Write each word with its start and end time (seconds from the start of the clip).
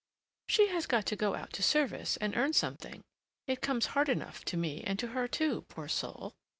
"She 0.47 0.69
has 0.69 0.87
got 0.87 1.05
to 1.05 1.15
go 1.15 1.35
out 1.35 1.53
to 1.53 1.61
service 1.61 2.17
and 2.17 2.35
earn 2.35 2.53
something. 2.53 3.03
It 3.47 3.61
comes 3.61 3.85
hard 3.93 4.09
enough 4.09 4.43
to 4.45 4.57
me 4.57 4.83
and 4.83 4.97
to 4.97 5.09
her, 5.09 5.27
too, 5.27 5.61
poor 5.69 5.87
soul! 5.87 6.33